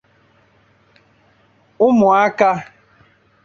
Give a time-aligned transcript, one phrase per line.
[1.85, 2.51] Ụmụatụọra